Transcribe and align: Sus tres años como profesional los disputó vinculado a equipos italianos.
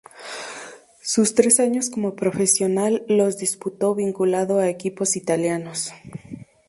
Sus 1.03 1.35
tres 1.35 1.59
años 1.59 1.91
como 1.91 2.15
profesional 2.15 3.05
los 3.07 3.37
disputó 3.37 3.93
vinculado 3.93 4.57
a 4.57 4.67
equipos 4.67 5.15
italianos. 5.15 5.93